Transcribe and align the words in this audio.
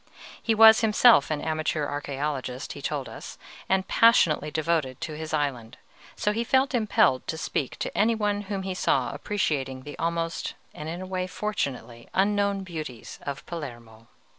He 0.41 0.55
was 0.55 0.81
himself 0.81 1.29
an 1.29 1.41
amateur 1.41 1.85
archæologist, 1.87 2.71
he 2.71 2.81
told 2.81 3.07
us, 3.07 3.37
and 3.69 3.87
passionately 3.87 4.49
devoted 4.49 4.99
to 5.01 5.13
his 5.15 5.31
island; 5.31 5.77
so 6.15 6.31
he 6.31 6.43
felt 6.43 6.73
impelled 6.73 7.27
to 7.27 7.37
speak 7.37 7.77
to 7.77 7.95
any 7.95 8.15
one 8.15 8.41
whom 8.49 8.63
he 8.63 8.73
saw 8.73 9.11
appreciating 9.11 9.83
the 9.83 9.95
almost 9.99 10.55
and 10.73 10.89
in 10.89 11.01
a 11.03 11.05
way 11.05 11.27
fortunately 11.27 12.09
unknown 12.15 12.63
beauties 12.63 13.19
of 13.27 13.45
Palermo. 13.45 14.07